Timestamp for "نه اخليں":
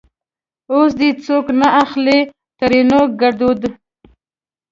1.59-2.21